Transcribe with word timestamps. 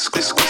disco. 0.00 0.18
disco. 0.18 0.49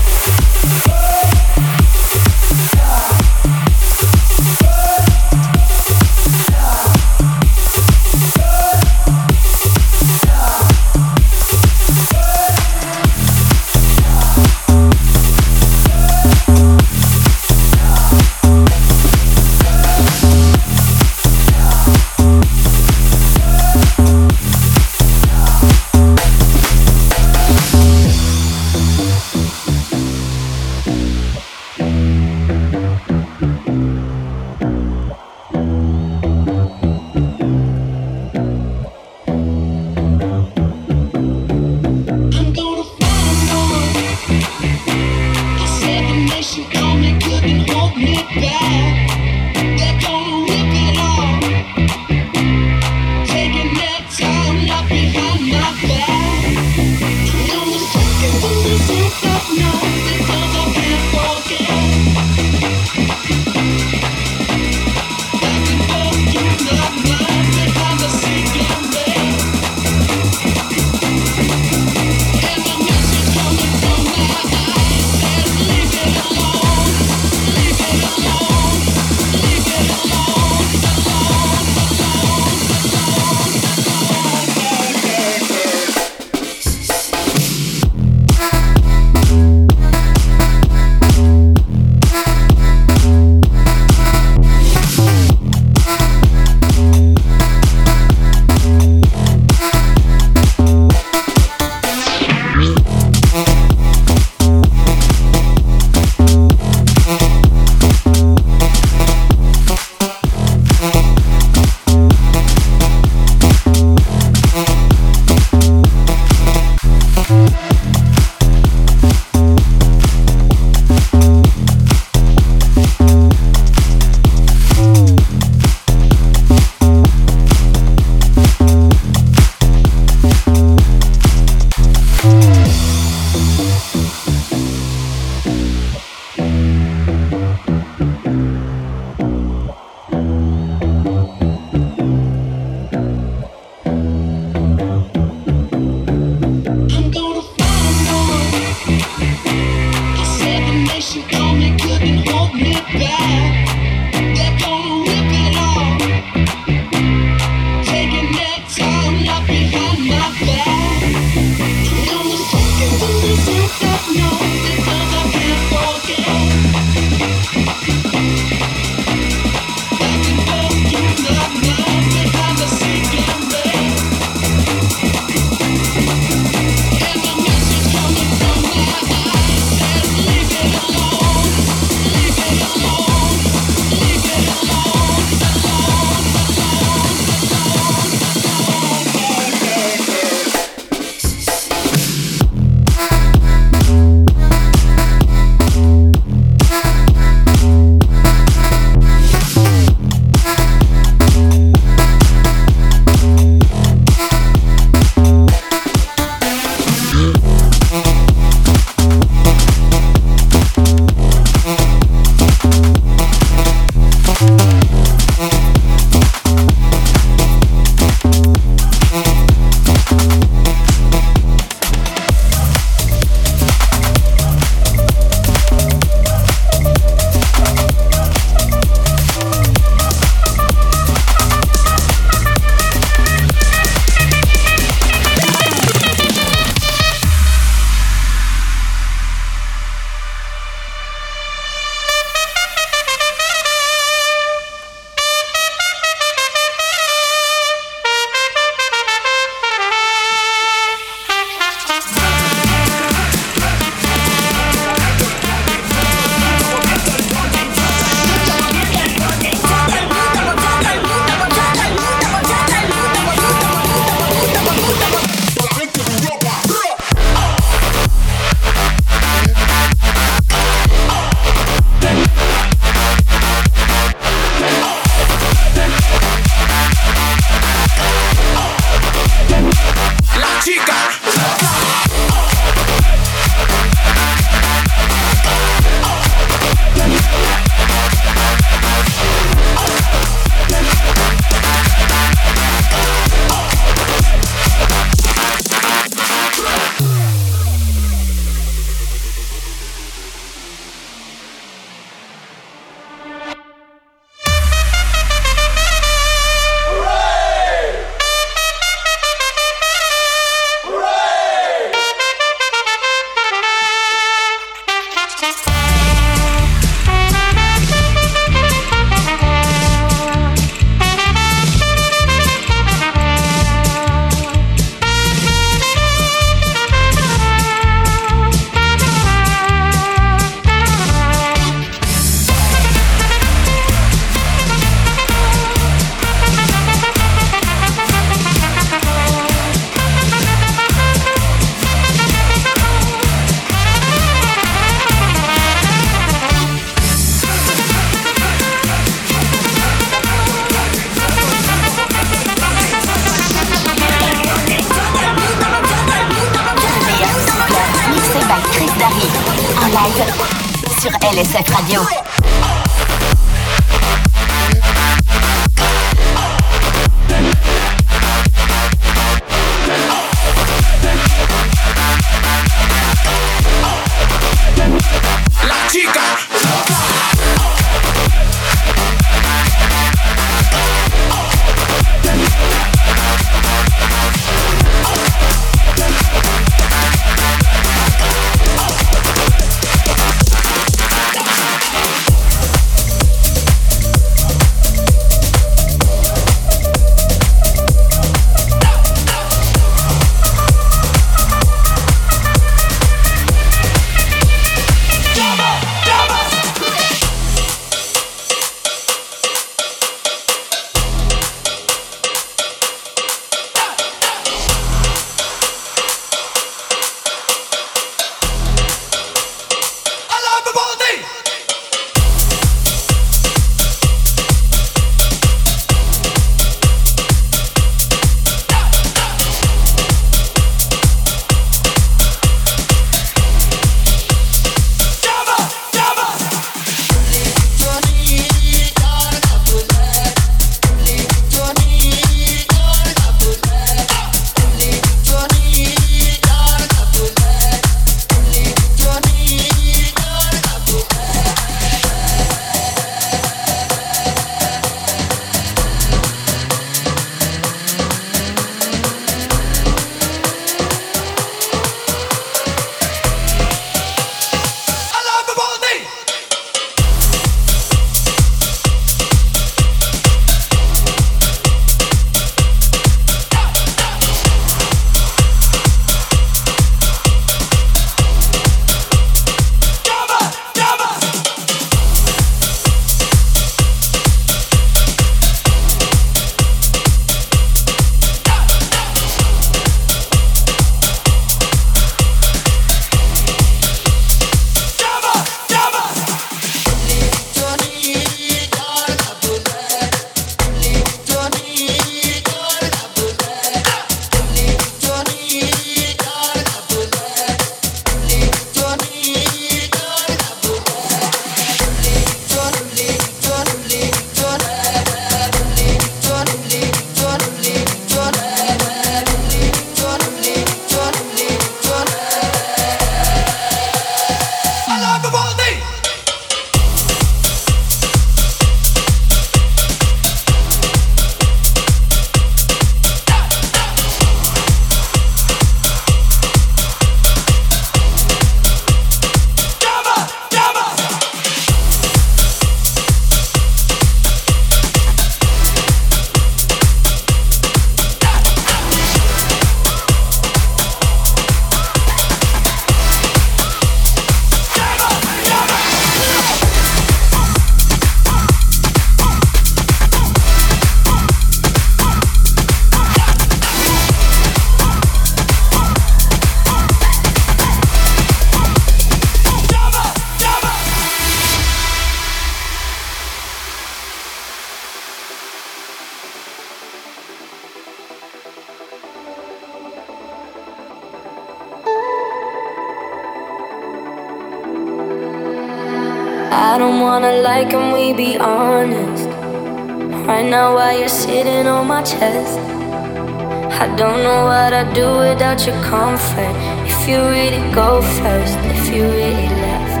If 597.04 597.10
you 597.10 597.20
really 597.20 597.60
go 597.74 598.00
first, 598.00 598.56
if 598.64 598.88
you 598.88 599.04
really 599.04 599.48
left, 599.60 600.00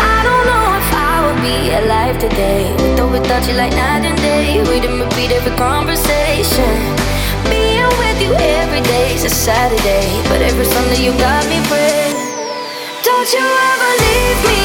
I 0.00 0.24
don't 0.24 0.46
know 0.48 0.66
if 0.80 0.88
I 0.88 1.14
would 1.20 1.40
be 1.44 1.68
alive 1.84 2.16
today. 2.16 2.72
With 2.72 2.98
or 2.98 3.08
without 3.12 3.46
you, 3.46 3.52
like 3.60 3.72
night 3.76 4.08
and 4.08 4.16
day. 4.24 4.64
We 4.64 4.80
didn't 4.80 5.00
repeat 5.04 5.32
every 5.36 5.52
conversation. 5.60 6.72
Being 7.52 7.92
with 8.00 8.16
you 8.24 8.32
every 8.32 8.80
day 8.88 9.12
is 9.12 9.24
a 9.24 9.28
Saturday, 9.28 10.08
but 10.32 10.40
every 10.40 10.64
Sunday 10.64 11.04
you 11.04 11.12
got 11.20 11.44
me 11.44 11.60
praying. 11.68 12.16
Don't 13.04 13.28
you 13.36 13.44
ever 13.44 13.90
leave 14.00 14.40
me, 14.48 14.64